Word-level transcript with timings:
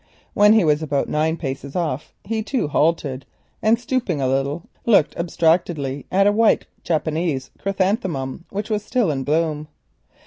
When 0.33 0.53
he 0.53 0.63
was 0.63 0.81
about 0.81 1.09
nine 1.09 1.37
paces 1.37 1.75
off 1.75 2.11
he 2.23 2.41
too 2.41 2.67
halted 2.67 3.23
and, 3.61 3.77
stooping 3.79 4.19
a 4.19 4.27
little, 4.27 4.63
looked 4.83 5.15
abstractedly 5.15 6.07
at 6.11 6.25
a 6.25 6.31
white 6.31 6.65
Japanese 6.83 7.51
chrysanthemum 7.59 8.45
which 8.49 8.71
was 8.71 8.83
still 8.83 9.11
in 9.11 9.23
bloom. 9.23 9.67